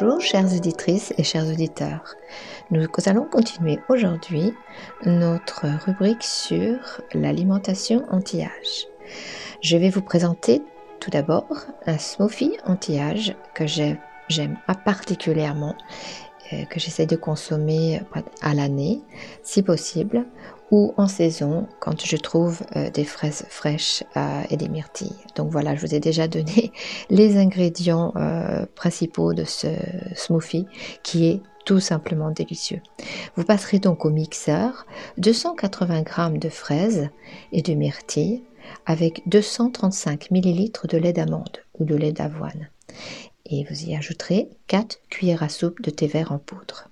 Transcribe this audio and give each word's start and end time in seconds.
Bonjour 0.00 0.20
chères 0.20 0.54
auditrices 0.54 1.12
et 1.18 1.24
chers 1.24 1.48
auditeurs. 1.48 2.14
Nous 2.70 2.86
allons 3.06 3.24
continuer 3.24 3.80
aujourd'hui 3.88 4.54
notre 5.04 5.66
rubrique 5.84 6.22
sur 6.22 7.00
l'alimentation 7.14 8.04
anti-âge. 8.08 8.86
Je 9.60 9.76
vais 9.76 9.90
vous 9.90 10.02
présenter 10.02 10.62
tout 11.00 11.10
d'abord 11.10 11.48
un 11.86 11.98
smoothie 11.98 12.58
anti-âge 12.64 13.34
que 13.54 13.66
j'aime 13.66 14.56
particulièrement, 14.84 15.74
que 16.70 16.80
j'essaie 16.80 17.06
de 17.06 17.16
consommer 17.16 18.00
à 18.40 18.54
l'année 18.54 19.00
si 19.42 19.62
possible 19.62 20.24
ou 20.70 20.94
en 20.96 21.08
saison 21.08 21.66
quand 21.80 22.04
je 22.04 22.16
trouve 22.16 22.62
euh, 22.76 22.90
des 22.90 23.04
fraises 23.04 23.46
fraîches 23.48 24.04
euh, 24.16 24.42
et 24.50 24.56
des 24.56 24.68
myrtilles. 24.68 25.16
Donc 25.34 25.50
voilà, 25.50 25.74
je 25.74 25.80
vous 25.80 25.94
ai 25.94 26.00
déjà 26.00 26.28
donné 26.28 26.72
les 27.10 27.36
ingrédients 27.36 28.12
euh, 28.16 28.66
principaux 28.74 29.32
de 29.32 29.44
ce 29.44 29.68
smoothie 30.14 30.66
qui 31.02 31.26
est 31.26 31.42
tout 31.64 31.80
simplement 31.80 32.30
délicieux. 32.30 32.80
Vous 33.36 33.44
passerez 33.44 33.78
donc 33.78 34.04
au 34.04 34.10
mixeur 34.10 34.86
280 35.18 36.04
g 36.32 36.38
de 36.38 36.48
fraises 36.48 37.08
et 37.52 37.62
de 37.62 37.74
myrtilles 37.74 38.42
avec 38.86 39.22
235 39.26 40.30
ml 40.30 40.70
de 40.88 40.98
lait 40.98 41.12
d'amande 41.12 41.58
ou 41.78 41.84
de 41.84 41.94
lait 41.94 42.12
d'avoine. 42.12 42.68
Et 43.48 43.64
vous 43.64 43.84
y 43.84 43.96
ajouterez 43.96 44.48
4 44.66 45.00
cuillères 45.10 45.42
à 45.42 45.48
soupe 45.48 45.80
de 45.82 45.90
thé 45.90 46.06
vert 46.06 46.32
en 46.32 46.38
poudre. 46.38 46.88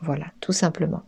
Voilà, 0.00 0.26
tout 0.40 0.52
simplement. 0.52 1.02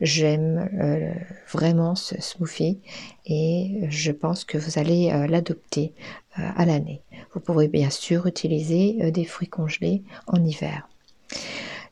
J'aime 0.00 0.68
euh, 0.80 1.14
vraiment 1.50 1.94
ce 1.94 2.20
smoothie 2.20 2.80
et 3.24 3.84
je 3.88 4.10
pense 4.10 4.44
que 4.44 4.58
vous 4.58 4.80
allez 4.80 5.10
euh, 5.12 5.28
l'adopter 5.28 5.94
euh, 6.38 6.42
à 6.56 6.66
l'année. 6.66 7.02
Vous 7.32 7.40
pourrez 7.40 7.68
bien 7.68 7.88
sûr 7.88 8.26
utiliser 8.26 9.12
des 9.12 9.24
fruits 9.24 9.48
congelés 9.48 10.02
en 10.26 10.44
hiver. 10.44 10.88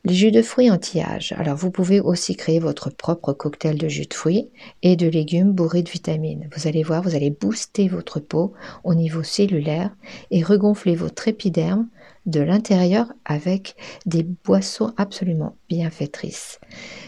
Les 0.03 0.13
jus 0.13 0.31
de 0.31 0.41
fruits 0.41 0.69
anti-âge. 0.69 1.33
Alors 1.37 1.55
vous 1.55 1.71
pouvez 1.71 1.99
aussi 1.99 2.35
créer 2.35 2.59
votre 2.59 2.89
propre 2.89 3.33
cocktail 3.33 3.77
de 3.77 3.87
jus 3.87 4.07
de 4.07 4.13
fruits 4.13 4.49
et 4.81 4.95
de 4.95 5.07
légumes 5.07 5.53
bourrés 5.53 5.83
de 5.83 5.89
vitamines. 5.89 6.49
Vous 6.55 6.67
allez 6.67 6.83
voir, 6.83 7.01
vous 7.01 7.15
allez 7.15 7.29
booster 7.29 7.87
votre 7.87 8.19
peau 8.19 8.53
au 8.83 8.93
niveau 8.93 9.23
cellulaire 9.23 9.95
et 10.31 10.43
regonfler 10.43 10.95
votre 10.95 11.27
épiderme 11.27 11.87
de 12.25 12.41
l'intérieur 12.41 13.11
avec 13.25 13.75
des 14.05 14.23
boissons 14.23 14.93
absolument 14.97 15.55
bienfaitrices. 15.69 16.59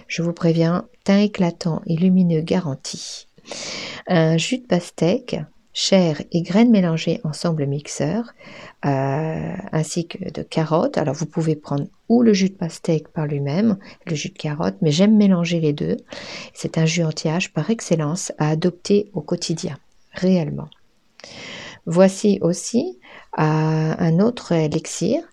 Je 0.07 0.21
vous 0.21 0.33
préviens, 0.33 0.87
teint 1.03 1.19
éclatant 1.19 1.81
et 1.85 1.95
lumineux 1.95 2.41
garanti. 2.41 3.27
Un 4.07 4.37
jus 4.37 4.59
de 4.59 4.65
pastèque, 4.65 5.37
chair 5.73 6.21
et 6.31 6.43
graines 6.43 6.69
mélangées 6.69 7.19
ensemble 7.23 7.65
mixeur, 7.65 8.33
euh, 8.85 9.53
ainsi 9.71 10.07
que 10.07 10.31
de 10.31 10.43
carottes. 10.43 10.97
Alors 10.97 11.15
vous 11.15 11.25
pouvez 11.25 11.55
prendre 11.55 11.87
ou 12.09 12.21
le 12.21 12.33
jus 12.33 12.49
de 12.49 12.55
pastèque 12.55 13.09
par 13.09 13.25
lui-même, 13.25 13.77
le 14.05 14.15
jus 14.15 14.29
de 14.29 14.37
carotte, 14.37 14.75
mais 14.81 14.91
j'aime 14.91 15.17
mélanger 15.17 15.59
les 15.59 15.73
deux. 15.73 15.97
C'est 16.53 16.77
un 16.77 16.85
jus 16.85 17.03
anti-âge 17.03 17.53
par 17.53 17.69
excellence 17.69 18.31
à 18.37 18.49
adopter 18.49 19.09
au 19.13 19.21
quotidien, 19.21 19.77
réellement. 20.13 20.69
Voici 21.85 22.37
aussi 22.41 22.99
euh, 23.39 23.95
un 23.97 24.19
autre 24.19 24.51
élixir 24.51 25.23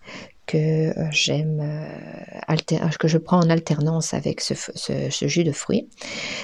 que 0.50 0.98
euh, 0.98 1.08
j'aime, 1.12 1.60
euh, 1.62 2.88
que 2.98 3.06
je 3.06 3.18
prends 3.18 3.38
en 3.38 3.50
alternance 3.50 4.14
avec 4.14 4.40
ce, 4.40 4.54
jus 5.28 5.44
de 5.44 5.52
fruits, 5.52 5.88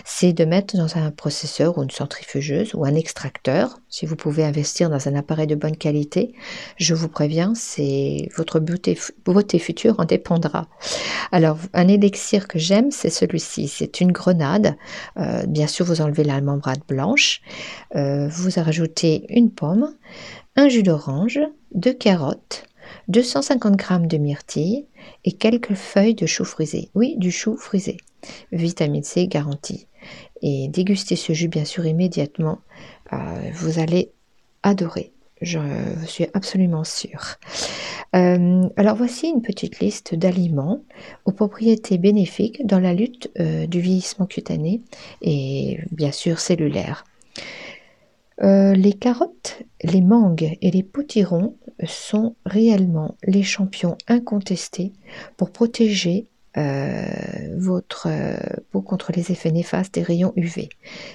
c'est 0.05 0.33
de 0.33 0.45
mettre 0.45 0.77
dans 0.77 0.97
un 0.97 1.11
processeur 1.11 1.77
ou 1.77 1.83
une 1.83 1.91
centrifugeuse 1.91 2.75
ou 2.75 2.85
un 2.85 2.95
extracteur. 2.95 3.81
Si 3.89 4.07
vous 4.07 4.15
pouvez 4.15 4.45
investir 4.45 4.91
dans 4.91 5.09
un 5.09 5.17
appareil 5.17 5.49
de 5.49 5.57
bonne 5.57 5.77
qualité, 5.77 6.35
je 6.77 6.95
vous 6.95 7.09
préviens, 7.09 7.53
c'est 7.57 8.29
votre 8.37 8.61
beauté, 8.61 8.97
beauté 9.25 9.59
future 9.59 9.97
en 9.99 10.05
dépendra. 10.05 10.69
Alors, 11.33 11.59
un 11.75 11.89
élixir 11.89 12.47
que 12.47 12.61
j'aime, 12.61 12.93
c'est 12.93 13.11
celui-ci. 13.11 13.67
C'est 13.67 14.01
une 14.01 14.13
grenade. 14.13 14.77
bien 15.49 15.67
sûr, 15.67 15.85
vous 15.85 16.01
enlevez 16.01 16.25
la 16.25 16.41
membrane 16.41 16.83
blanche. 16.89 17.41
vous 17.95 18.51
rajoutez 18.57 19.27
une 19.31 19.51
pomme, 19.51 19.95
un 20.55 20.69
jus 20.69 20.83
d'orange, 20.83 21.41
deux 21.75 21.93
carottes, 21.93 22.67
250 23.09 23.81
g 23.81 24.07
de 24.07 24.19
myrtille 24.19 24.87
et 25.25 25.33
quelques 25.33 25.75
feuilles 25.75 26.15
de 26.15 26.27
chou 26.27 26.45
frisé. 26.45 26.91
Oui, 26.95 27.17
du 27.19 27.31
chou 27.31 27.57
frisé. 27.57 27.99
Vitamine 28.53 29.03
C 29.03 29.27
garantie. 29.27 29.87
Et 30.43 30.69
dégustez 30.69 31.17
ce 31.17 31.33
jus 31.33 31.49
bien 31.49 31.65
sûr 31.65 31.87
immédiatement. 31.87 32.61
Euh, 33.13 33.17
vous 33.55 33.79
allez 33.79 34.13
adorer. 34.63 35.13
Je 35.43 35.59
suis 36.07 36.27
absolument 36.33 36.85
sûre. 36.85 37.37
Euh, 38.15 38.69
alors 38.77 38.97
voici 38.97 39.29
une 39.29 39.43
petite 39.43 39.81
liste 39.81 40.15
d'aliments 40.15 40.83
aux 41.27 41.33
propriétés 41.33 41.99
bénéfiques 41.99 42.67
dans 42.67 42.79
la 42.79 42.95
lutte 42.95 43.31
euh, 43.39 43.67
du 43.67 43.81
vieillissement 43.81 44.27
cutané 44.27 44.81
et 45.21 45.79
bien 45.91 46.13
sûr 46.13 46.39
cellulaire. 46.39 47.05
Les 48.39 48.93
carottes, 48.93 49.63
les 49.83 50.03
mangues 50.03 50.59
et 50.61 50.71
les 50.71 50.83
potirons 50.83 51.57
sont 51.85 52.37
réellement 52.45 53.17
les 53.25 53.43
champions 53.43 53.97
incontestés 54.09 54.93
pour 55.37 55.51
protéger 55.51 56.29
euh, 56.57 57.05
votre 57.59 58.09
euh, 58.11 58.39
peau 58.71 58.81
contre 58.81 59.13
les 59.13 59.31
effets 59.31 59.53
néfastes 59.53 59.95
des 59.95 60.03
rayons 60.03 60.33
UV. 60.37 60.71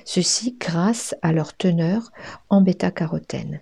Ceci 0.05 0.55
grâce 0.59 1.15
à 1.23 1.33
leur 1.33 1.57
teneur 1.57 2.11
en 2.49 2.61
bêta-carotène. 2.61 3.61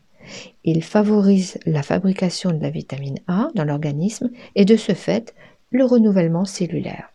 Ils 0.66 0.84
favorisent 0.84 1.58
la 1.66 1.82
fabrication 1.82 2.52
de 2.52 2.62
la 2.62 2.70
vitamine 2.70 3.20
A 3.28 3.48
dans 3.56 3.64
l'organisme 3.64 4.30
et 4.56 4.66
de 4.66 4.76
ce 4.76 4.94
fait 4.94 5.34
le 5.72 5.86
renouvellement 5.86 6.44
cellulaire. 6.44 7.12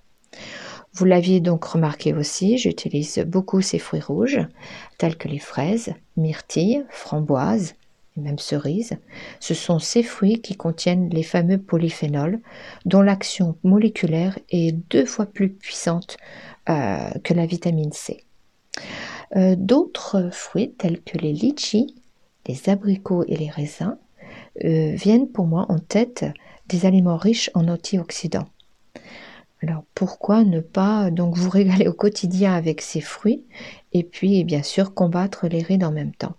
Vous 0.95 1.05
l'aviez 1.05 1.41
donc 1.41 1.65
remarqué 1.65 2.15
aussi, 2.15 2.57
j'utilise 2.57 3.19
beaucoup 3.19 3.61
ces 3.61 3.79
fruits 3.79 4.01
rouges, 4.01 4.41
tels 4.97 5.17
que 5.17 5.29
les 5.29 5.41
fraises, 5.41 5.93
myrtilles, 6.17 6.87
framboises 6.89 7.75
même 8.17 8.39
cerises. 8.39 8.97
Ce 9.41 9.55
sont 9.55 9.79
ces 9.79 10.03
fruits 10.03 10.41
qui 10.41 10.55
contiennent 10.55 11.09
les 11.11 11.23
fameux 11.23 11.59
polyphénols, 11.59 12.41
dont 12.85 13.03
l'action 13.03 13.57
moléculaire 13.65 14.39
est 14.51 14.73
deux 14.91 15.05
fois 15.05 15.27
plus 15.27 15.51
puissante 15.51 16.17
euh, 16.69 17.11
que 17.23 17.35
la 17.35 17.47
vitamine 17.47 17.93
C. 17.93 18.25
Euh, 19.37 19.57
d'autres 19.57 20.31
fruits, 20.33 20.73
tels 20.73 21.03
que 21.03 21.19
les 21.19 21.33
litchis, 21.33 21.95
les 22.47 22.69
abricots 22.69 23.25
et 23.27 23.37
les 23.37 23.51
raisins, 23.51 23.97
euh, 24.65 24.93
viennent 24.95 25.29
pour 25.29 25.47
moi 25.47 25.67
en 25.69 25.79
tête 25.79 26.25
des 26.69 26.87
aliments 26.87 27.17
riches 27.17 27.51
en 27.55 27.69
antioxydants. 27.69 28.49
Alors 29.63 29.83
pourquoi 29.95 30.45
ne 30.45 30.61
pas 30.61 31.11
donc 31.11 31.37
vous 31.37 31.51
régaler 31.51 31.89
au 31.89 31.95
quotidien 31.95 32.55
avec 32.55 32.81
ces 32.81 33.01
fruits 33.01 33.45
et 33.93 34.03
puis 34.05 34.45
bien 34.45 34.63
sûr 34.63 34.93
combattre 34.93 35.49
les 35.49 35.63
rides 35.63 35.85
en 35.85 35.93
même 35.93 36.15
temps? 36.15 36.35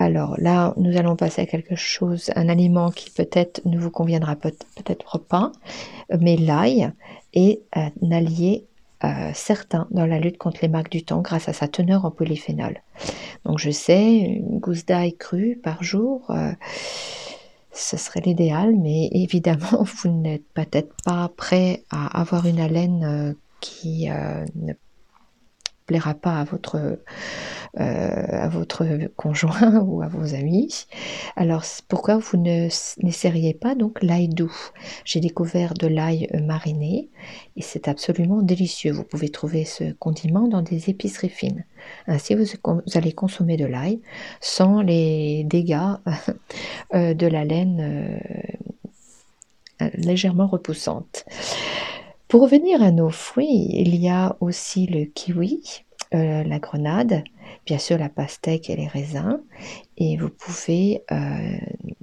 Alors 0.00 0.34
là, 0.40 0.72
nous 0.78 0.96
allons 0.96 1.14
passer 1.14 1.42
à 1.42 1.46
quelque 1.46 1.76
chose, 1.76 2.30
un 2.34 2.48
aliment 2.48 2.90
qui 2.90 3.10
peut-être 3.10 3.60
ne 3.66 3.78
vous 3.78 3.90
conviendra 3.90 4.34
peut-être 4.34 5.18
pas, 5.18 5.52
mais 6.18 6.38
l'ail 6.38 6.90
est 7.34 7.60
un 7.74 8.10
allié 8.10 8.64
euh, 9.04 9.30
certain 9.34 9.86
dans 9.90 10.06
la 10.06 10.18
lutte 10.18 10.38
contre 10.38 10.60
les 10.62 10.68
marques 10.68 10.90
du 10.90 11.04
temps 11.04 11.20
grâce 11.20 11.50
à 11.50 11.52
sa 11.52 11.68
teneur 11.68 12.06
en 12.06 12.10
polyphénol. 12.10 12.80
Donc 13.44 13.58
je 13.58 13.70
sais, 13.70 14.16
une 14.16 14.58
gousse 14.58 14.86
d'ail 14.86 15.18
crue 15.18 15.60
par 15.62 15.82
jour, 15.82 16.30
euh, 16.30 16.52
ce 17.70 17.98
serait 17.98 18.20
l'idéal, 18.20 18.74
mais 18.74 19.10
évidemment, 19.12 19.84
vous 20.02 20.08
n'êtes 20.08 20.48
peut-être 20.54 20.94
pas 21.04 21.30
prêt 21.36 21.84
à 21.90 22.18
avoir 22.22 22.46
une 22.46 22.58
haleine 22.58 23.04
euh, 23.04 23.34
qui 23.60 24.08
ne 24.08 24.72
plaira 25.90 26.14
pas 26.14 26.38
à 26.38 26.44
votre, 26.44 26.76
euh, 26.76 28.44
à 28.46 28.48
votre 28.48 28.86
conjoint 29.16 29.80
ou 29.84 30.02
à 30.02 30.06
vos 30.06 30.36
amis. 30.36 30.86
Alors 31.34 31.64
pourquoi 31.88 32.16
vous 32.18 32.36
ne 32.36 32.68
n'essayeriez 33.02 33.54
pas 33.54 33.74
donc 33.74 34.00
l'ail 34.00 34.28
doux? 34.28 34.54
J'ai 35.04 35.18
découvert 35.18 35.74
de 35.74 35.88
l'ail 35.88 36.28
mariné 36.46 37.10
et 37.56 37.62
c'est 37.62 37.88
absolument 37.88 38.40
délicieux. 38.40 38.92
Vous 38.92 39.02
pouvez 39.02 39.30
trouver 39.30 39.64
ce 39.64 39.92
condiment 39.94 40.46
dans 40.46 40.62
des 40.62 40.90
épiceries 40.90 41.28
fines. 41.28 41.64
Ainsi 42.06 42.36
vous, 42.36 42.44
allez 42.94 43.12
consommer 43.12 43.56
de 43.56 43.66
l'ail 43.66 44.00
sans 44.40 44.82
les 44.82 45.42
dégâts 45.42 45.96
euh, 46.94 47.14
de 47.14 47.26
la 47.26 47.44
laine 47.44 48.20
euh, 49.82 49.90
légèrement 49.94 50.46
repoussante. 50.46 51.24
Pour 52.30 52.42
revenir 52.42 52.80
à 52.80 52.92
nos 52.92 53.10
fruits, 53.10 53.66
il 53.72 53.96
y 53.96 54.08
a 54.08 54.36
aussi 54.38 54.86
le 54.86 55.04
kiwi, 55.04 55.82
euh, 56.14 56.44
la 56.44 56.60
grenade, 56.60 57.24
bien 57.66 57.78
sûr 57.78 57.98
la 57.98 58.08
pastèque 58.08 58.70
et 58.70 58.76
les 58.76 58.86
raisins. 58.86 59.40
Et 59.96 60.16
vous 60.16 60.28
pouvez, 60.28 61.02
euh, 61.10 61.58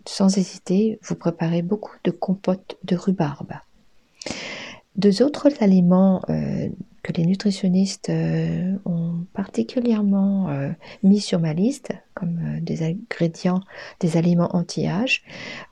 sans 0.06 0.38
hésiter, 0.38 1.00
vous 1.02 1.16
préparer 1.16 1.62
beaucoup 1.62 1.96
de 2.04 2.12
compotes 2.12 2.78
de 2.84 2.98
rhubarbe. 2.98 3.54
Deux 4.98 5.22
autres 5.22 5.48
aliments 5.62 6.22
euh, 6.28 6.68
que 7.07 7.13
les 7.13 7.25
nutritionnistes 7.25 8.12
ont 8.83 9.25
particulièrement 9.33 10.50
mis 11.04 11.21
sur 11.21 11.39
ma 11.39 11.54
liste, 11.54 11.94
comme 12.18 12.39
euh, 12.44 12.59
des 12.62 12.83
ingrédients, 12.83 13.62
des 14.00 14.18
aliments 14.18 14.56
anti-âge, 14.56 15.24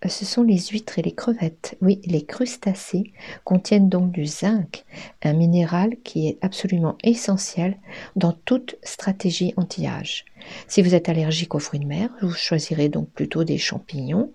euh, 0.06 0.10
ce 0.10 0.26
sont 0.26 0.44
les 0.44 0.58
huîtres 0.58 1.00
et 1.00 1.02
les 1.02 1.14
crevettes. 1.14 1.76
Oui, 1.82 2.02
les 2.06 2.24
crustacés 2.24 3.12
contiennent 3.44 3.90
donc 3.90 4.12
du 4.12 4.26
zinc, 4.26 4.86
un 5.24 5.34
minéral 5.34 5.96
qui 6.04 6.28
est 6.28 6.38
absolument 6.42 6.98
essentiel 7.04 7.78
dans 8.16 8.34
toute 8.34 8.78
stratégie 8.84 9.54
anti-âge. 9.58 10.26
Si 10.68 10.84
vous 10.84 10.94
êtes 10.94 11.10
allergique 11.10 11.56
aux 11.56 11.60
fruits 11.60 11.80
de 11.80 11.88
mer, 11.88 12.10
vous 12.22 12.32
choisirez 12.32 12.90
donc 12.90 13.10
plutôt 13.10 13.44
des 13.44 13.58
champignons. 13.58 14.32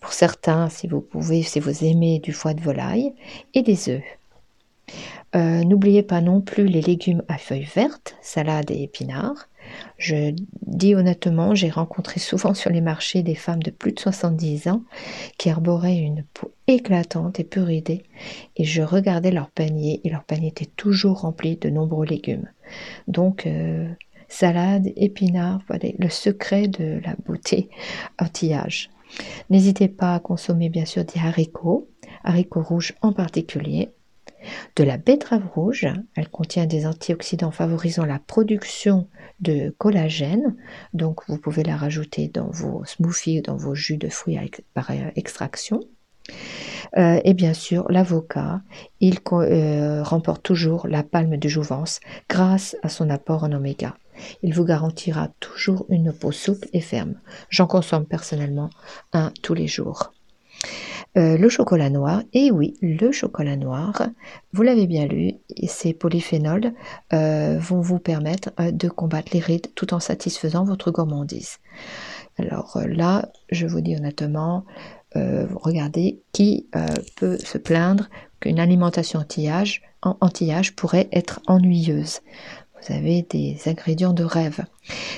Pour 0.00 0.14
certains, 0.14 0.70
si 0.70 0.86
vous 0.86 1.02
pouvez, 1.02 1.42
si 1.42 1.60
vous 1.60 1.84
aimez 1.84 2.20
du 2.20 2.32
foie 2.32 2.54
de 2.54 2.62
volaille 2.62 3.12
et 3.52 3.62
des 3.62 3.90
œufs. 3.90 4.02
Euh, 5.34 5.64
n'oubliez 5.64 6.02
pas 6.02 6.20
non 6.20 6.40
plus 6.40 6.66
les 6.66 6.80
légumes 6.80 7.22
à 7.28 7.38
feuilles 7.38 7.68
vertes, 7.74 8.16
salade 8.22 8.70
et 8.70 8.82
épinards. 8.82 9.48
Je 9.96 10.34
dis 10.66 10.94
honnêtement, 10.94 11.54
j'ai 11.54 11.70
rencontré 11.70 12.20
souvent 12.20 12.54
sur 12.54 12.70
les 12.70 12.80
marchés 12.80 13.22
des 13.22 13.34
femmes 13.34 13.62
de 13.62 13.70
plus 13.70 13.92
de 13.92 14.00
70 14.00 14.68
ans 14.68 14.82
qui 15.38 15.50
arboraient 15.50 15.96
une 15.96 16.24
peau 16.34 16.52
éclatante 16.66 17.40
et 17.40 17.44
puridée, 17.44 18.04
et 18.56 18.64
je 18.64 18.82
regardais 18.82 19.30
leur 19.30 19.50
panier, 19.50 20.00
et 20.04 20.10
leur 20.10 20.24
panier 20.24 20.48
était 20.48 20.66
toujours 20.66 21.20
rempli 21.20 21.56
de 21.56 21.70
nombreux 21.70 22.06
légumes. 22.06 22.48
Donc, 23.08 23.46
euh, 23.46 23.88
salade, 24.28 24.92
épinards, 24.96 25.62
voilà 25.68 25.88
le 25.98 26.08
secret 26.08 26.68
de 26.68 27.00
la 27.04 27.14
beauté 27.26 27.70
anti-âge. 28.20 28.90
N'hésitez 29.50 29.88
pas 29.88 30.16
à 30.16 30.20
consommer 30.20 30.68
bien 30.68 30.84
sûr 30.84 31.04
des 31.04 31.20
haricots, 31.20 31.88
haricots 32.24 32.62
rouges 32.62 32.94
en 33.00 33.12
particulier, 33.12 33.90
de 34.76 34.84
la 34.84 34.96
betterave 34.96 35.46
rouge. 35.54 35.86
Elle 36.14 36.28
contient 36.28 36.66
des 36.66 36.86
antioxydants 36.86 37.50
favorisant 37.50 38.04
la 38.04 38.18
production 38.18 39.08
de 39.40 39.70
collagène. 39.78 40.56
Donc 40.92 41.20
vous 41.28 41.38
pouvez 41.38 41.62
la 41.62 41.76
rajouter 41.76 42.28
dans 42.28 42.50
vos 42.50 42.84
smoothies 42.84 43.42
dans 43.42 43.56
vos 43.56 43.74
jus 43.74 43.96
de 43.96 44.08
fruits 44.08 44.38
par 44.74 44.90
extraction. 45.16 45.80
Euh, 46.96 47.20
et 47.24 47.34
bien 47.34 47.54
sûr, 47.54 47.86
l'avocat, 47.90 48.62
il 49.00 49.18
euh, 49.32 50.02
remporte 50.02 50.42
toujours 50.42 50.86
la 50.86 51.02
palme 51.02 51.36
de 51.36 51.48
jouvence 51.48 52.00
grâce 52.28 52.76
à 52.82 52.88
son 52.88 53.10
apport 53.10 53.44
en 53.44 53.52
oméga. 53.52 53.96
Il 54.42 54.54
vous 54.54 54.64
garantira 54.64 55.28
toujours 55.40 55.86
une 55.88 56.12
peau 56.12 56.30
souple 56.30 56.68
et 56.72 56.80
ferme. 56.80 57.14
J'en 57.50 57.66
consomme 57.66 58.06
personnellement 58.06 58.70
un 59.12 59.32
tous 59.42 59.54
les 59.54 59.66
jours. 59.66 60.12
Euh, 61.16 61.36
le 61.36 61.48
chocolat 61.48 61.90
noir, 61.90 62.22
et 62.32 62.50
oui, 62.50 62.74
le 62.82 63.12
chocolat 63.12 63.56
noir, 63.56 64.08
vous 64.52 64.62
l'avez 64.62 64.88
bien 64.88 65.06
lu, 65.06 65.34
ces 65.68 65.94
polyphénols 65.94 66.72
euh, 67.12 67.56
vont 67.58 67.80
vous 67.80 68.00
permettre 68.00 68.50
euh, 68.58 68.72
de 68.72 68.88
combattre 68.88 69.30
les 69.32 69.38
rides 69.38 69.68
tout 69.76 69.94
en 69.94 70.00
satisfaisant 70.00 70.64
votre 70.64 70.90
gourmandise. 70.90 71.58
Alors 72.36 72.80
là, 72.84 73.28
je 73.50 73.66
vous 73.66 73.80
dis 73.80 73.94
honnêtement, 73.94 74.64
regardez 75.14 76.20
qui 76.32 76.66
peut 77.14 77.38
se 77.38 77.58
plaindre 77.58 78.08
qu'une 78.40 78.58
alimentation 78.58 79.20
anti-âge 79.20 79.82
anti 80.02 80.50
pourrait 80.74 81.08
être 81.12 81.40
ennuyeuse 81.46 82.22
vous 82.86 82.94
avez 82.94 83.22
des 83.22 83.56
ingrédients 83.66 84.12
de 84.12 84.24
rêve. 84.24 84.64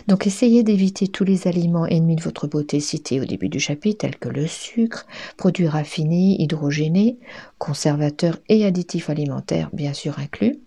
Donc 0.06 0.26
essayez 0.26 0.62
d'éviter 0.62 1.08
tous 1.08 1.24
les 1.24 1.48
aliments 1.48 1.86
ennemis 1.86 2.16
de 2.16 2.22
votre 2.22 2.46
beauté 2.46 2.80
cités 2.80 3.20
au 3.20 3.24
début 3.24 3.48
du 3.48 3.60
chapitre, 3.60 3.98
tels 3.98 4.16
que 4.16 4.28
le 4.28 4.46
sucre, 4.46 5.06
produits 5.36 5.68
raffinés, 5.68 6.40
hydrogénés, 6.40 7.18
conservateurs 7.58 8.38
et 8.48 8.64
additifs 8.64 9.10
alimentaires, 9.10 9.70
bien 9.72 9.92
sûr 9.92 10.18
inclus. 10.18 10.58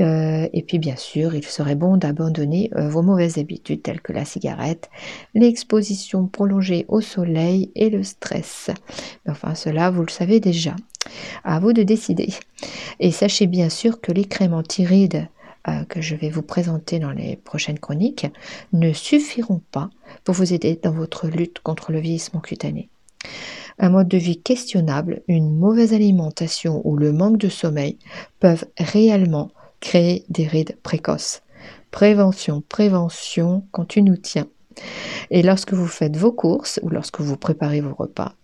Euh, 0.00 0.48
et 0.52 0.62
puis 0.62 0.78
bien 0.78 0.96
sûr, 0.96 1.34
il 1.34 1.44
serait 1.44 1.74
bon 1.74 1.96
d'abandonner 1.96 2.70
euh, 2.76 2.88
vos 2.88 3.02
mauvaises 3.02 3.38
habitudes 3.38 3.82
telles 3.82 4.00
que 4.00 4.12
la 4.12 4.24
cigarette, 4.24 4.90
l'exposition 5.34 6.26
prolongée 6.26 6.84
au 6.88 7.00
soleil 7.00 7.70
et 7.74 7.90
le 7.90 8.02
stress. 8.02 8.70
Enfin, 9.26 9.54
cela, 9.54 9.90
vous 9.90 10.02
le 10.02 10.10
savez 10.10 10.40
déjà. 10.40 10.76
À 11.44 11.60
vous 11.60 11.72
de 11.72 11.82
décider. 11.82 12.28
Et 12.98 13.10
sachez 13.10 13.46
bien 13.46 13.70
sûr 13.70 14.00
que 14.00 14.12
les 14.12 14.26
crèmes 14.26 14.54
anti-rides 14.54 15.28
euh, 15.68 15.84
que 15.84 16.00
je 16.00 16.14
vais 16.14 16.30
vous 16.30 16.42
présenter 16.42 16.98
dans 16.98 17.10
les 17.10 17.36
prochaines 17.36 17.78
chroniques 17.78 18.26
ne 18.72 18.92
suffiront 18.92 19.60
pas 19.70 19.90
pour 20.24 20.34
vous 20.34 20.54
aider 20.54 20.78
dans 20.82 20.92
votre 20.92 21.28
lutte 21.28 21.60
contre 21.60 21.92
le 21.92 22.00
vieillissement 22.00 22.40
cutané. 22.40 22.88
Un 23.78 23.90
mode 23.90 24.08
de 24.08 24.18
vie 24.18 24.40
questionnable, 24.40 25.22
une 25.28 25.54
mauvaise 25.54 25.92
alimentation 25.92 26.80
ou 26.84 26.96
le 26.96 27.12
manque 27.12 27.38
de 27.38 27.48
sommeil 27.48 27.98
peuvent 28.38 28.64
réellement 28.78 29.50
créer 29.80 30.24
des 30.28 30.46
rides 30.46 30.76
précoces. 30.82 31.42
Prévention, 31.90 32.62
prévention 32.68 33.64
quand 33.72 33.86
tu 33.86 34.02
nous 34.02 34.16
tiens. 34.16 34.46
Et 35.30 35.42
lorsque 35.42 35.72
vous 35.72 35.86
faites 35.86 36.16
vos 36.16 36.32
courses 36.32 36.80
ou 36.82 36.88
lorsque 36.88 37.20
vous 37.20 37.36
préparez 37.36 37.80
vos 37.80 37.94
repas, 37.94 38.34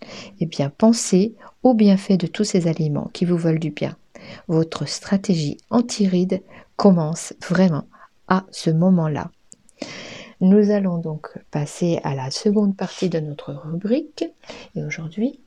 eh 0.41 0.47
bien 0.47 0.71
pensez 0.71 1.35
aux 1.63 1.75
bienfaits 1.75 2.19
de 2.19 2.27
tous 2.27 2.45
ces 2.45 2.67
aliments 2.67 3.11
qui 3.13 3.25
vous 3.25 3.39
veulent 3.39 3.59
du 3.59 3.71
bien. 3.71 3.97
Votre 4.49 4.87
stratégie 4.87 5.59
anti-rides 5.71 6.43
commence 6.77 7.35
vraiment 7.49 7.87
à 8.29 8.45
ce 8.51 8.71
moment-là. 8.71 9.31
Nous 10.41 10.71
allons 10.71 10.99
donc 10.99 11.29
passer 11.51 12.01
à 12.05 12.15
la 12.15 12.31
seconde 12.31 12.77
partie 12.77 13.09
de 13.09 13.21
notre 13.21 13.53
rubrique 13.55 14.25
et 14.75 14.85
aujourd'hui, 14.85 15.41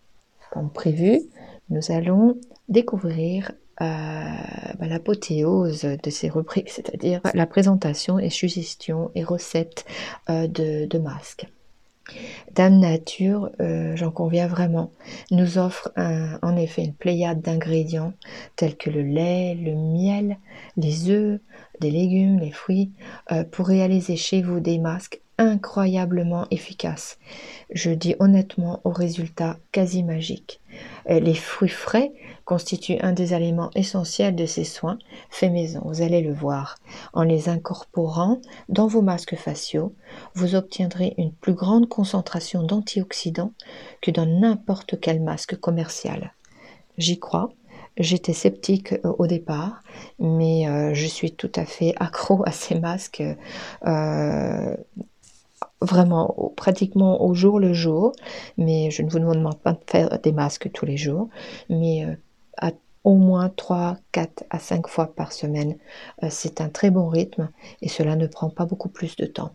comme 0.52 0.72
prévu, 0.72 1.22
nous 1.70 1.92
allons 1.92 2.40
découvrir 2.70 3.52
euh, 3.82 3.86
bah, 4.80 4.88
l'apothéose 4.88 5.84
de 5.84 6.10
ces 6.10 6.30
rubriques, 6.30 6.72
c'est-à-dire 6.72 7.22
la 7.34 7.46
présentation 7.46 8.18
et 8.18 8.30
suggestions 8.30 9.12
et 9.14 9.24
recettes 9.24 9.86
euh, 10.30 10.48
de 10.48 10.98
masques. 10.98 11.48
Dame 12.56 12.80
Nature, 12.80 13.50
euh, 13.62 13.96
j'en 13.96 14.12
conviens 14.12 14.48
vraiment, 14.48 14.92
nous 15.32 15.58
offre 15.58 15.92
en 15.98 16.56
effet 16.58 16.84
une 16.84 16.94
pléiade 16.94 17.42
d'ingrédients 17.42 18.14
tels 18.56 18.78
que 18.78 18.90
le 18.90 19.02
lait, 19.02 19.56
le 19.56 19.76
miel, 19.76 20.38
les 20.78 21.10
œufs, 21.10 21.40
des 21.80 21.92
légumes, 21.92 22.40
les 22.40 22.52
fruits, 22.52 22.92
euh, 23.32 23.44
pour 23.44 23.68
réaliser 23.68 24.16
chez 24.16 24.42
vous 24.42 24.60
des 24.60 24.80
masques 24.80 25.22
incroyablement 25.40 26.46
efficaces. 26.52 27.18
Je 27.72 27.90
dis 27.90 28.16
honnêtement 28.20 28.82
au 28.84 28.92
résultat 28.92 29.58
quasi 29.72 30.04
magique. 30.04 30.60
Euh, 31.10 31.20
les 31.20 31.34
fruits 31.34 31.70
frais 31.70 32.12
constituent 32.46 33.00
un 33.02 33.14
des 33.14 33.34
éléments 33.34 33.72
essentiels 33.74 34.36
de 34.36 34.46
ces 34.46 34.66
soins 34.66 35.00
faits 35.30 35.52
maison. 35.52 35.82
Vous 35.86 36.02
allez 36.02 36.22
le 36.22 36.34
voir. 36.34 36.78
En 37.14 37.24
les 37.24 37.48
incorporant 37.48 38.42
dans 38.68 38.88
vos 38.88 39.02
masques 39.02 39.36
faciaux, 39.36 39.96
vous 40.36 40.56
obtiendrez 40.56 41.16
une 41.18 41.32
plus 41.32 41.54
grande 41.54 41.88
concentration 41.88 42.62
d'antioxydants 42.62 43.54
que 44.02 44.12
dans 44.12 44.26
n'importe 44.26 45.00
quel 45.00 45.22
masque 45.22 45.56
commercial. 45.56 46.34
J'y 46.98 47.18
crois. 47.18 47.50
J'étais 47.98 48.34
sceptique 48.34 48.94
euh, 48.94 49.14
au 49.18 49.28
départ, 49.28 49.84
mais 50.20 50.68
euh, 50.68 50.94
je 50.94 51.06
suis 51.06 51.34
tout 51.34 51.52
à 51.56 51.66
fait 51.66 51.94
accro 52.00 52.44
à 52.46 52.52
ces 52.52 52.80
masques. 52.80 53.24
Vraiment 55.82 56.54
pratiquement 56.56 57.24
au 57.24 57.34
jour 57.34 57.60
le 57.60 57.74
jour, 57.74 58.12
mais 58.58 58.92
je 58.92 59.02
ne 59.02 59.10
vous 59.10 59.20
demande 59.20 59.58
pas 59.60 59.74
de 59.74 59.80
faire 59.88 60.20
des 60.20 60.32
masques 60.32 60.72
tous 60.74 60.86
les 60.86 60.98
jours, 60.98 61.30
mais 61.70 62.06
à 62.58 62.72
au 63.04 63.16
moins 63.16 63.50
3, 63.50 63.98
4 64.12 64.44
à 64.50 64.60
5 64.60 64.88
fois 64.88 65.08
par 65.16 65.32
semaine. 65.32 65.78
Euh, 66.24 66.28
c'est 66.30 66.62
un 66.62 66.70
très 66.70 66.92
bon 66.92 67.08
rythme 67.08 67.50
et 67.82 67.90
cela 67.90 68.16
ne 68.16 68.28
prend 68.28 68.50
pas 68.50 68.66
beaucoup 68.66 68.90
plus 68.90 69.16
de 69.16 69.26
temps. 69.26 69.54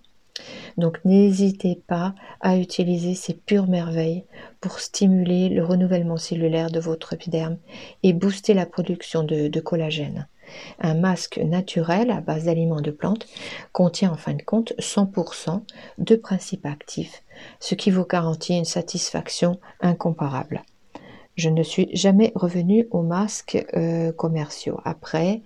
Donc 0.77 0.99
n'hésitez 1.05 1.81
pas 1.87 2.15
à 2.41 2.57
utiliser 2.57 3.15
ces 3.15 3.35
pures 3.35 3.69
merveilles 3.69 4.25
pour 4.61 4.81
stimuler 4.81 5.49
le 5.49 5.65
renouvellement 5.65 6.17
cellulaire 6.17 6.71
de 6.71 6.81
votre 6.81 7.13
épiderme 7.13 7.59
et 8.03 8.13
booster 8.13 8.55
la 8.55 8.67
production 8.67 9.23
de 9.23 9.61
collagène. 9.61 10.27
Un 10.81 10.95
masque 10.95 11.39
naturel 11.39 12.11
à 12.11 12.21
base 12.21 12.45
d'aliments 12.45 12.81
de 12.81 12.91
plantes 12.91 13.27
contient 13.73 14.13
en 14.13 14.17
fin 14.17 14.35
de 14.35 14.43
compte 14.43 14.73
100% 14.79 15.63
de 15.99 16.17
principes 16.17 16.67
actifs, 16.67 17.23
ce 17.61 17.75
qui 17.75 17.91
vous 17.91 18.05
garantit 18.05 18.57
une 18.57 18.65
satisfaction 18.65 19.59
incomparable. 19.81 20.63
Je 21.37 21.49
ne 21.49 21.63
suis 21.63 21.89
jamais 21.93 22.33
revenue 22.37 22.87
aux 22.93 23.03
masques 23.03 23.65
euh, 23.75 24.13
commerciaux. 24.13 24.81
Après, 24.85 25.43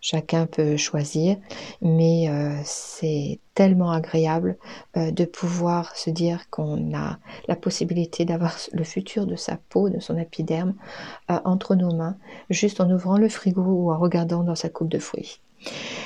chacun 0.00 0.46
peut 0.46 0.76
choisir, 0.76 1.36
mais 1.82 2.28
euh, 2.28 2.58
c'est 2.64 3.38
tellement 3.54 3.90
agréable 3.90 4.56
euh, 4.96 5.10
de 5.10 5.24
pouvoir 5.24 5.96
se 5.96 6.10
dire 6.10 6.48
qu'on 6.50 6.94
a 6.94 7.18
la 7.48 7.56
possibilité 7.56 8.24
d'avoir 8.24 8.56
le 8.72 8.84
futur 8.84 9.26
de 9.26 9.36
sa 9.36 9.58
peau, 9.68 9.90
de 9.90 10.00
son 10.00 10.16
épiderme 10.18 10.74
entre 11.28 11.74
nos 11.74 11.94
mains, 11.94 12.16
juste 12.48 12.80
en 12.80 12.90
ouvrant 12.90 13.18
le 13.18 13.28
frigo 13.28 13.62
ou 13.62 13.92
en 13.92 13.98
regardant 13.98 14.42
dans 14.42 14.54
sa 14.54 14.68
coupe 14.68 14.88
de 14.88 14.98
fruits. 14.98 15.40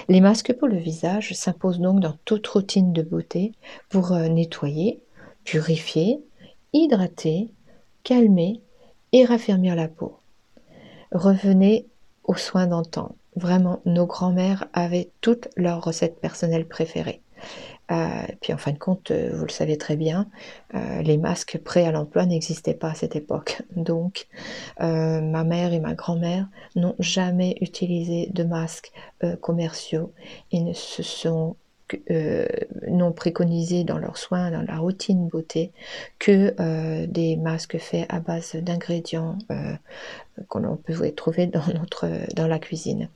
Les 0.08 0.20
masques 0.20 0.52
pour 0.54 0.68
le 0.68 0.76
visage 0.76 1.32
s'imposent 1.32 1.80
donc 1.80 2.00
dans 2.00 2.16
toute 2.24 2.46
routine 2.46 2.92
de 2.92 3.02
beauté 3.02 3.52
pour 3.88 4.10
nettoyer, 4.12 5.00
purifier, 5.44 6.20
hydrater, 6.72 7.52
calmer 8.02 8.60
et 9.12 9.24
raffermir 9.24 9.76
la 9.76 9.88
peau. 9.88 10.18
Revenez 11.12 11.86
aux 12.24 12.34
soins 12.34 12.66
d'antan. 12.66 13.14
Vraiment, 13.36 13.80
nos 13.84 14.06
grands-mères 14.06 14.66
avaient 14.72 15.10
toutes 15.20 15.48
leurs 15.56 15.82
recettes 15.82 16.20
personnelles 16.20 16.66
préférées. 16.66 17.20
Euh, 17.90 18.26
puis 18.40 18.52
en 18.52 18.56
fin 18.56 18.72
de 18.72 18.78
compte, 18.78 19.10
euh, 19.10 19.30
vous 19.34 19.44
le 19.44 19.50
savez 19.50 19.76
très 19.76 19.96
bien, 19.96 20.26
euh, 20.74 21.02
les 21.02 21.18
masques 21.18 21.58
prêts 21.58 21.84
à 21.84 21.92
l'emploi 21.92 22.24
n'existaient 22.24 22.74
pas 22.74 22.90
à 22.90 22.94
cette 22.94 23.16
époque. 23.16 23.62
Donc, 23.76 24.26
ma 24.78 25.44
mère 25.44 25.72
et 25.72 25.80
ma 25.80 25.94
grand-mère 25.94 26.48
n'ont 26.76 26.96
jamais 26.98 27.56
utilisé 27.60 28.28
de 28.32 28.44
masques 28.44 28.92
commerciaux 29.40 30.12
et 30.52 30.60
ne 30.60 30.72
se 30.72 31.02
sont 31.02 31.56
n'ont 32.88 33.12
préconisé 33.12 33.84
dans 33.84 33.98
leurs 33.98 34.16
soins, 34.16 34.50
dans 34.50 34.62
la 34.62 34.78
routine 34.78 35.28
beauté, 35.28 35.72
que 36.18 37.04
des 37.06 37.36
masques 37.36 37.78
faits 37.78 38.06
à 38.08 38.20
base 38.20 38.56
d'ingrédients 38.56 39.38
qu'on 40.48 40.76
peut 40.76 41.12
trouver 41.12 41.46
dans, 41.46 41.66
notre, 41.74 42.08
dans 42.34 42.46
la 42.46 42.58
cuisine. 42.58 43.08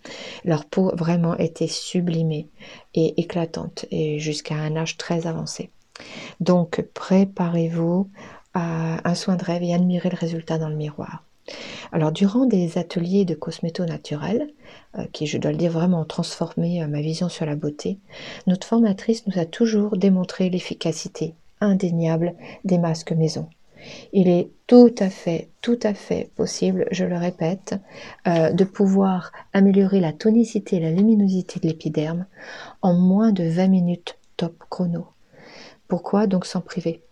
Leur 0.44 0.64
peau 0.64 0.92
vraiment 0.94 1.36
était 1.36 1.66
sublimée 1.66 2.48
et 2.94 3.20
éclatante 3.20 3.86
et 3.90 4.18
jusqu'à 4.18 4.56
un 4.56 4.76
âge 4.76 4.96
très 4.96 5.26
avancé. 5.26 5.70
Donc 6.40 6.84
préparez-vous 6.94 8.10
à 8.54 9.08
un 9.08 9.14
soin 9.14 9.36
de 9.36 9.44
rêve 9.44 9.62
et 9.62 9.74
admirez 9.74 10.10
le 10.10 10.16
résultat 10.16 10.58
dans 10.58 10.68
le 10.68 10.76
miroir. 10.76 11.24
Alors 11.92 12.12
durant 12.12 12.46
des 12.46 12.78
ateliers 12.78 13.24
de 13.24 13.34
cosméto 13.34 13.84
naturel, 13.84 14.48
euh, 14.96 15.04
qui 15.12 15.26
je 15.26 15.38
dois 15.38 15.52
le 15.52 15.56
dire 15.56 15.72
vraiment 15.72 16.02
ont 16.02 16.06
transformé 16.06 16.82
euh, 16.82 16.86
ma 16.86 17.00
vision 17.00 17.28
sur 17.28 17.46
la 17.46 17.56
beauté, 17.56 17.98
notre 18.46 18.66
formatrice 18.66 19.26
nous 19.26 19.38
a 19.38 19.46
toujours 19.46 19.96
démontré 19.96 20.50
l'efficacité 20.50 21.34
indéniable 21.60 22.34
des 22.64 22.78
masques 22.78 23.12
maison. 23.12 23.48
Il 24.12 24.28
est 24.28 24.50
tout 24.66 24.94
à 24.98 25.08
fait, 25.08 25.48
tout 25.62 25.78
à 25.82 25.94
fait 25.94 26.30
possible, 26.34 26.86
je 26.90 27.04
le 27.04 27.16
répète, 27.16 27.76
euh, 28.26 28.50
de 28.52 28.64
pouvoir 28.64 29.32
améliorer 29.52 30.00
la 30.00 30.12
tonicité 30.12 30.76
et 30.76 30.80
la 30.80 30.90
luminosité 30.90 31.60
de 31.60 31.68
l'épiderme 31.68 32.26
en 32.82 32.94
moins 32.94 33.32
de 33.32 33.44
20 33.44 33.68
minutes 33.68 34.18
top 34.36 34.54
chrono. 34.68 35.06
Pourquoi? 35.86 36.26
Donc 36.26 36.44
s'en 36.44 36.60
priver 36.60 37.02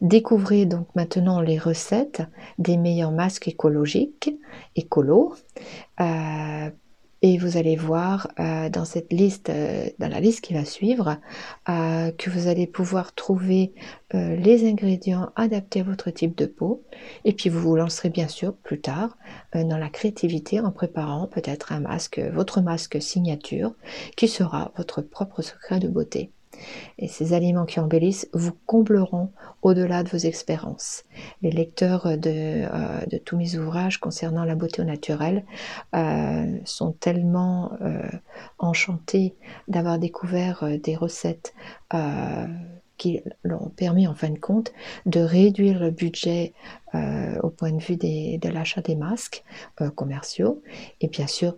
Découvrez 0.00 0.66
donc 0.66 0.86
maintenant 0.94 1.40
les 1.40 1.58
recettes 1.58 2.22
des 2.58 2.76
meilleurs 2.76 3.12
masques 3.12 3.48
écologiques, 3.48 4.34
écolos, 4.76 5.34
euh, 6.00 6.70
et 7.24 7.38
vous 7.38 7.56
allez 7.56 7.74
voir 7.74 8.28
euh, 8.38 8.68
dans 8.68 8.84
cette 8.84 9.10
liste, 9.10 9.48
euh, 9.48 9.88
dans 9.98 10.08
la 10.08 10.20
liste 10.20 10.42
qui 10.42 10.52
va 10.52 10.66
suivre, 10.66 11.16
euh, 11.70 12.12
que 12.12 12.28
vous 12.28 12.48
allez 12.48 12.66
pouvoir 12.66 13.14
trouver 13.14 13.72
les 14.12 14.68
ingrédients 14.68 15.32
adaptés 15.34 15.80
à 15.80 15.84
votre 15.84 16.10
type 16.10 16.36
de 16.36 16.46
peau. 16.46 16.84
Et 17.24 17.32
puis 17.32 17.48
vous 17.48 17.58
vous 17.58 17.74
lancerez 17.74 18.10
bien 18.10 18.28
sûr 18.28 18.54
plus 18.54 18.80
tard 18.80 19.16
dans 19.54 19.76
la 19.76 19.88
créativité 19.88 20.60
en 20.60 20.70
préparant 20.70 21.26
peut-être 21.26 21.72
un 21.72 21.80
masque, 21.80 22.20
votre 22.32 22.60
masque 22.60 23.02
signature, 23.02 23.74
qui 24.16 24.28
sera 24.28 24.70
votre 24.76 25.02
propre 25.02 25.42
secret 25.42 25.80
de 25.80 25.88
beauté. 25.88 26.30
Et 26.98 27.08
ces 27.08 27.32
aliments 27.32 27.64
qui 27.64 27.80
embellissent 27.80 28.28
vous 28.32 28.52
combleront 28.66 29.30
au-delà 29.62 30.02
de 30.02 30.08
vos 30.08 30.18
expériences. 30.18 31.04
Les 31.42 31.50
lecteurs 31.50 32.18
de, 32.18 32.64
euh, 32.64 33.06
de, 33.10 33.18
tous 33.18 33.36
mes 33.36 33.56
ouvrages 33.56 33.98
concernant 33.98 34.44
la 34.44 34.54
beauté 34.54 34.82
au 34.82 34.84
naturel 34.84 35.44
euh, 35.94 36.58
sont 36.64 36.92
tellement 36.92 37.72
euh, 37.80 38.02
enchantés 38.58 39.34
d'avoir 39.68 39.98
découvert 39.98 40.64
des 40.82 40.96
recettes 40.96 41.54
qui 42.96 43.20
leur 43.42 43.62
ont 43.62 43.70
permis 43.70 44.06
en 44.06 44.14
fin 44.14 44.30
de 44.30 44.38
compte 44.38 44.72
de 45.06 45.20
réduire 45.20 45.78
le 45.78 45.90
budget 45.90 46.54
au 46.92 47.50
point 47.50 47.72
de 47.72 47.82
vue 47.82 47.96
de 47.96 48.48
l'achat 48.48 48.80
des 48.80 48.96
masques 48.96 49.44
commerciaux 49.94 50.62
et 51.00 51.08
bien 51.08 51.26
sûr 51.26 51.56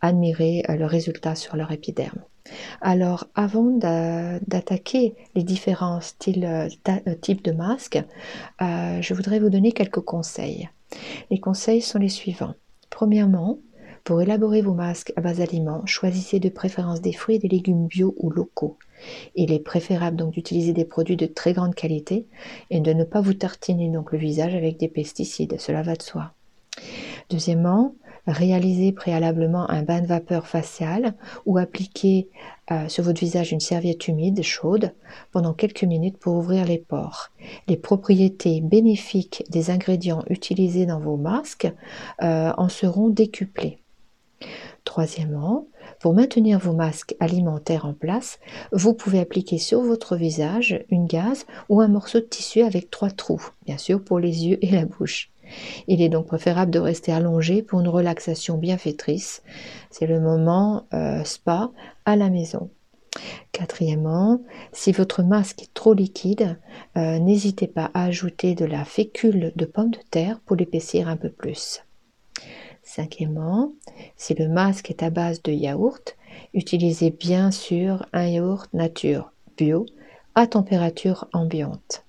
admirer 0.00 0.64
le 0.68 0.86
résultat 0.86 1.34
sur 1.34 1.56
leur 1.56 1.70
épiderme. 1.70 2.20
Alors, 2.80 3.26
avant 3.34 3.70
d'attaquer 3.70 5.14
les 5.34 5.42
différents 5.42 6.00
styles, 6.00 6.44
euh, 6.44 7.14
types 7.20 7.44
de 7.44 7.52
masques, 7.52 8.02
euh, 8.62 9.00
je 9.00 9.14
voudrais 9.14 9.38
vous 9.38 9.50
donner 9.50 9.72
quelques 9.72 10.00
conseils. 10.00 10.68
Les 11.30 11.38
conseils 11.38 11.82
sont 11.82 11.98
les 11.98 12.08
suivants. 12.08 12.54
Premièrement, 12.88 13.58
pour 14.04 14.20
élaborer 14.22 14.62
vos 14.62 14.74
masques 14.74 15.12
à 15.16 15.20
base 15.20 15.38
d'aliments, 15.38 15.84
choisissez 15.86 16.40
de 16.40 16.48
préférence 16.48 17.00
des 17.00 17.12
fruits 17.12 17.36
et 17.36 17.38
des 17.38 17.48
légumes 17.48 17.86
bio 17.86 18.14
ou 18.18 18.30
locaux. 18.30 18.78
Il 19.34 19.52
est 19.52 19.60
préférable 19.60 20.16
donc 20.16 20.32
d'utiliser 20.32 20.72
des 20.72 20.84
produits 20.84 21.16
de 21.16 21.26
très 21.26 21.52
grande 21.52 21.74
qualité 21.74 22.26
et 22.70 22.80
de 22.80 22.92
ne 22.92 23.04
pas 23.04 23.20
vous 23.20 23.34
tartiner 23.34 23.90
donc 23.90 24.12
le 24.12 24.18
visage 24.18 24.54
avec 24.54 24.78
des 24.78 24.88
pesticides, 24.88 25.60
cela 25.60 25.82
va 25.82 25.94
de 25.94 26.02
soi. 26.02 26.32
Deuxièmement, 27.28 27.94
réalisez 28.26 28.92
préalablement 28.92 29.68
un 29.70 29.82
bain 29.82 30.00
de 30.00 30.06
vapeur 30.06 30.46
facial 30.46 31.14
ou 31.46 31.58
appliquez 31.58 32.28
euh, 32.70 32.88
sur 32.88 33.04
votre 33.04 33.20
visage 33.20 33.52
une 33.52 33.60
serviette 33.60 34.08
humide, 34.08 34.42
chaude, 34.42 34.92
pendant 35.32 35.54
quelques 35.54 35.84
minutes 35.84 36.18
pour 36.18 36.36
ouvrir 36.36 36.64
les 36.64 36.78
pores. 36.78 37.30
Les 37.68 37.76
propriétés 37.76 38.60
bénéfiques 38.60 39.44
des 39.50 39.70
ingrédients 39.70 40.24
utilisés 40.28 40.86
dans 40.86 41.00
vos 41.00 41.16
masques 41.16 41.72
euh, 42.22 42.52
en 42.56 42.68
seront 42.68 43.08
décuplées. 43.08 43.78
Troisièmement, 44.84 45.66
pour 46.00 46.14
maintenir 46.14 46.58
vos 46.58 46.72
masques 46.72 47.14
alimentaires 47.20 47.84
en 47.84 47.92
place, 47.92 48.38
vous 48.72 48.94
pouvez 48.94 49.20
appliquer 49.20 49.58
sur 49.58 49.82
votre 49.82 50.16
visage 50.16 50.82
une 50.88 51.06
gaze 51.06 51.44
ou 51.68 51.80
un 51.80 51.88
morceau 51.88 52.20
de 52.20 52.24
tissu 52.24 52.62
avec 52.62 52.90
trois 52.90 53.10
trous, 53.10 53.50
bien 53.66 53.76
sûr 53.76 54.02
pour 54.02 54.18
les 54.18 54.46
yeux 54.46 54.58
et 54.62 54.70
la 54.70 54.86
bouche. 54.86 55.30
Il 55.88 56.02
est 56.02 56.08
donc 56.08 56.26
préférable 56.26 56.70
de 56.70 56.78
rester 56.78 57.12
allongé 57.12 57.62
pour 57.62 57.80
une 57.80 57.88
relaxation 57.88 58.58
bienfaitrice. 58.58 59.42
C'est 59.90 60.06
le 60.06 60.20
moment 60.20 60.84
euh, 60.94 61.24
spa 61.24 61.70
à 62.04 62.16
la 62.16 62.30
maison. 62.30 62.70
Quatrièmement, 63.52 64.40
si 64.72 64.92
votre 64.92 65.22
masque 65.22 65.62
est 65.62 65.74
trop 65.74 65.94
liquide, 65.94 66.58
euh, 66.96 67.18
n'hésitez 67.18 67.66
pas 67.66 67.90
à 67.94 68.04
ajouter 68.04 68.54
de 68.54 68.64
la 68.64 68.84
fécule 68.84 69.52
de 69.56 69.64
pomme 69.64 69.90
de 69.90 69.98
terre 70.10 70.40
pour 70.46 70.56
l'épaissir 70.56 71.08
un 71.08 71.16
peu 71.16 71.30
plus. 71.30 71.82
Cinquièmement, 72.82 73.72
si 74.16 74.34
le 74.34 74.48
masque 74.48 74.90
est 74.90 75.02
à 75.02 75.10
base 75.10 75.42
de 75.42 75.52
yaourt, 75.52 76.16
utilisez 76.54 77.10
bien 77.10 77.50
sûr 77.50 78.06
un 78.12 78.26
yaourt 78.26 78.72
nature 78.72 79.32
bio 79.56 79.86
à 80.34 80.46
température 80.46 81.28
ambiante. 81.32 82.04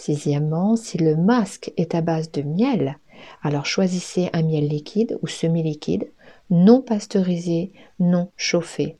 Sixièmement, 0.00 0.76
si 0.76 0.96
le 0.96 1.14
masque 1.14 1.74
est 1.76 1.94
à 1.94 2.00
base 2.00 2.32
de 2.32 2.40
miel, 2.40 2.98
alors 3.42 3.66
choisissez 3.66 4.30
un 4.32 4.40
miel 4.40 4.66
liquide 4.66 5.18
ou 5.20 5.26
semi-liquide, 5.26 6.10
non 6.48 6.80
pasteurisé, 6.80 7.74
non 7.98 8.30
chauffé. 8.34 8.96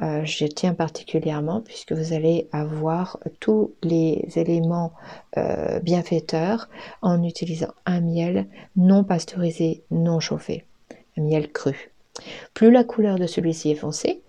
Euh, 0.00 0.24
je 0.24 0.46
tiens 0.46 0.72
particulièrement 0.72 1.60
puisque 1.60 1.92
vous 1.92 2.14
allez 2.14 2.48
avoir 2.52 3.18
tous 3.38 3.74
les 3.82 4.26
éléments 4.36 4.94
euh, 5.36 5.78
bienfaiteurs 5.80 6.70
en 7.02 7.22
utilisant 7.22 7.74
un 7.84 8.00
miel 8.00 8.46
non 8.76 9.04
pasteurisé, 9.04 9.84
non 9.90 10.20
chauffé, 10.20 10.64
un 11.18 11.22
miel 11.22 11.52
cru. 11.52 11.92
Plus 12.54 12.70
la 12.70 12.82
couleur 12.82 13.18
de 13.18 13.26
celui-ci 13.26 13.72
est 13.72 13.74
foncée, 13.74 14.22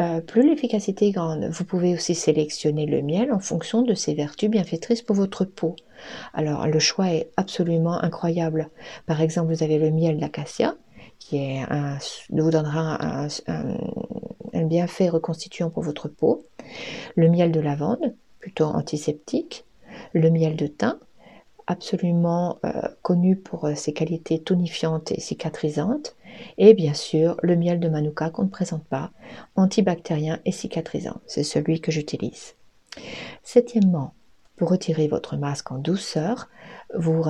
euh, 0.00 0.20
plus 0.20 0.42
l'efficacité 0.42 1.08
est 1.08 1.12
grande. 1.12 1.44
Vous 1.44 1.64
pouvez 1.64 1.94
aussi 1.94 2.14
sélectionner 2.14 2.86
le 2.86 3.02
miel 3.02 3.32
en 3.32 3.38
fonction 3.38 3.82
de 3.82 3.94
ses 3.94 4.14
vertus 4.14 4.50
bienfaitrices 4.50 5.02
pour 5.02 5.16
votre 5.16 5.44
peau. 5.44 5.76
Alors 6.32 6.66
le 6.66 6.78
choix 6.78 7.12
est 7.12 7.30
absolument 7.36 8.02
incroyable. 8.02 8.70
Par 9.06 9.20
exemple, 9.20 9.52
vous 9.52 9.62
avez 9.62 9.78
le 9.78 9.90
miel 9.90 10.18
d'acacia 10.18 10.74
qui 11.20 11.58
vous 12.30 12.50
donnera 12.50 12.98
un, 13.46 14.64
bienfait 14.64 15.08
reconstituant 15.08 15.70
pour 15.70 15.82
votre 15.82 16.08
peau. 16.08 16.44
Le 17.14 17.30
miel 17.30 17.52
de 17.52 17.60
lavande, 17.60 18.14
plutôt 18.40 18.66
antiseptique. 18.66 19.64
Le 20.12 20.28
miel 20.30 20.56
de 20.56 20.66
thym, 20.66 20.98
absolument 21.66 22.58
euh, 22.64 22.70
connu 23.02 23.36
pour 23.36 23.66
euh, 23.66 23.74
ses 23.74 23.92
qualités 23.92 24.42
tonifiantes 24.42 25.12
et 25.12 25.20
cicatrisantes. 25.20 26.16
Et 26.58 26.74
bien 26.74 26.94
sûr, 26.94 27.36
le 27.42 27.56
miel 27.56 27.80
de 27.80 27.88
Manuka 27.88 28.30
qu'on 28.30 28.44
ne 28.44 28.48
présente 28.48 28.84
pas, 28.84 29.10
antibactérien 29.56 30.40
et 30.44 30.52
cicatrisant. 30.52 31.20
C'est 31.26 31.44
celui 31.44 31.80
que 31.80 31.92
j'utilise. 31.92 32.54
Septièmement, 33.42 34.14
pour 34.56 34.70
retirer 34.70 35.08
votre 35.08 35.36
masque 35.36 35.72
en 35.72 35.78
douceur, 35.78 36.48
vous, 36.94 37.24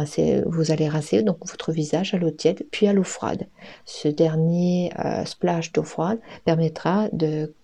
allez 0.70 0.88
rincer 0.88 1.22
donc 1.22 1.38
votre 1.46 1.72
visage 1.72 2.12
à 2.12 2.18
l'eau 2.18 2.30
tiède 2.30 2.66
puis 2.70 2.86
à 2.86 2.92
l'eau 2.92 3.04
froide. 3.04 3.46
Ce 3.86 4.08
dernier 4.08 4.92
euh, 5.02 5.24
splash 5.24 5.72
d'eau 5.72 5.84
froide 5.84 6.18
permettra 6.44 7.08
de 7.12 7.54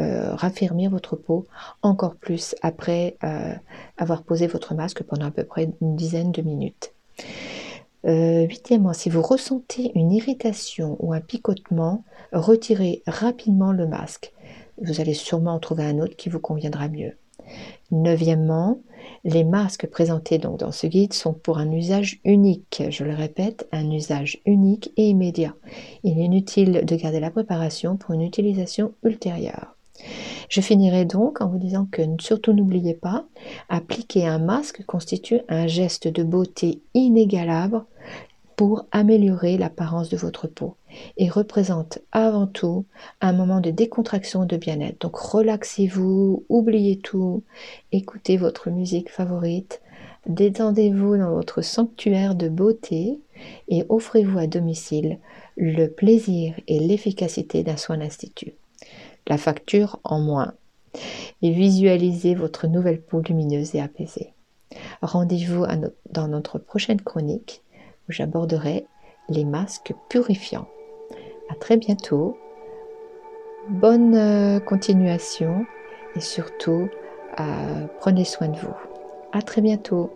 euh, 0.00 0.34
raffermir 0.34 0.90
votre 0.90 1.14
peau 1.14 1.46
encore 1.82 2.16
plus 2.16 2.56
après 2.62 3.16
euh, 3.22 3.54
avoir 3.96 4.24
posé 4.24 4.48
votre 4.48 4.74
masque 4.74 5.04
pendant 5.04 5.26
à 5.26 5.30
peu 5.30 5.44
près 5.44 5.70
une 5.80 5.94
dizaine 5.94 6.32
de 6.32 6.42
minutes. 6.42 6.92
Euh, 8.06 8.46
huitièmement, 8.46 8.92
si 8.92 9.08
vous 9.08 9.22
ressentez 9.22 9.92
une 9.94 10.12
irritation 10.12 10.96
ou 11.00 11.12
un 11.12 11.20
picotement, 11.20 12.04
retirez 12.32 13.02
rapidement 13.06 13.72
le 13.72 13.86
masque. 13.86 14.32
Vous 14.82 15.00
allez 15.00 15.14
sûrement 15.14 15.54
en 15.54 15.60
trouver 15.60 15.84
un 15.84 16.00
autre 16.00 16.16
qui 16.16 16.28
vous 16.28 16.40
conviendra 16.40 16.88
mieux. 16.88 17.12
Neuvièmement, 17.90 18.80
les 19.24 19.44
masques 19.44 19.86
présentés 19.86 20.38
dans 20.38 20.72
ce 20.72 20.86
guide 20.86 21.12
sont 21.12 21.32
pour 21.32 21.58
un 21.58 21.70
usage 21.70 22.20
unique. 22.24 22.82
Je 22.88 23.04
le 23.04 23.14
répète, 23.14 23.68
un 23.72 23.90
usage 23.90 24.40
unique 24.46 24.92
et 24.96 25.08
immédiat. 25.08 25.54
Il 26.02 26.18
est 26.18 26.24
inutile 26.24 26.84
de 26.84 26.96
garder 26.96 27.20
la 27.20 27.30
préparation 27.30 27.96
pour 27.96 28.14
une 28.14 28.22
utilisation 28.22 28.92
ultérieure. 29.02 29.76
Je 30.48 30.60
finirai 30.60 31.04
donc 31.04 31.40
en 31.40 31.48
vous 31.48 31.58
disant 31.58 31.86
que 31.90 32.02
surtout 32.20 32.52
n'oubliez 32.52 32.94
pas, 32.94 33.24
appliquer 33.68 34.26
un 34.26 34.38
masque 34.38 34.84
constitue 34.86 35.40
un 35.48 35.66
geste 35.66 36.08
de 36.08 36.22
beauté 36.22 36.80
inégalable 36.94 37.82
pour 38.56 38.86
améliorer 38.92 39.56
l'apparence 39.56 40.08
de 40.10 40.16
votre 40.16 40.46
peau 40.46 40.76
et 41.16 41.28
représente 41.28 41.98
avant 42.12 42.46
tout 42.46 42.84
un 43.20 43.32
moment 43.32 43.60
de 43.60 43.70
décontraction 43.70 44.44
de 44.44 44.56
bien-être. 44.56 45.00
Donc 45.00 45.16
relaxez-vous, 45.16 46.44
oubliez 46.48 46.98
tout, 46.98 47.42
écoutez 47.90 48.36
votre 48.36 48.70
musique 48.70 49.10
favorite, 49.10 49.80
détendez-vous 50.26 51.16
dans 51.16 51.32
votre 51.32 51.62
sanctuaire 51.62 52.34
de 52.34 52.48
beauté 52.48 53.18
et 53.68 53.84
offrez-vous 53.88 54.38
à 54.38 54.46
domicile 54.46 55.18
le 55.56 55.86
plaisir 55.86 56.54
et 56.68 56.78
l'efficacité 56.78 57.62
d'un 57.62 57.76
soin 57.76 57.98
d'institut. 57.98 58.54
La 59.26 59.38
facture 59.38 59.98
en 60.04 60.20
moins. 60.20 60.54
Et 61.42 61.50
visualisez 61.50 62.34
votre 62.34 62.66
nouvelle 62.66 63.00
peau 63.00 63.20
lumineuse 63.20 63.74
et 63.74 63.80
apaisée. 63.80 64.34
Rendez-vous 65.02 65.64
dans 66.10 66.28
notre 66.28 66.58
prochaine 66.58 67.00
chronique 67.00 67.62
où 68.08 68.12
j'aborderai 68.12 68.86
les 69.28 69.44
masques 69.44 69.94
purifiants. 70.08 70.68
À 71.50 71.54
très 71.54 71.76
bientôt. 71.76 72.38
Bonne 73.68 74.14
euh, 74.14 74.60
continuation 74.60 75.64
et 76.16 76.20
surtout, 76.20 76.88
euh, 77.40 77.86
prenez 78.00 78.24
soin 78.24 78.48
de 78.48 78.56
vous. 78.56 78.74
À 79.32 79.42
très 79.42 79.62
bientôt. 79.62 80.10